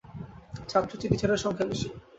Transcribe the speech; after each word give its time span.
ছাত্রের 0.69 0.99
চেয়ে 0.99 1.11
টীচারের 1.11 1.43
সংখ্যা 1.43 1.65
বেশি। 1.71 1.87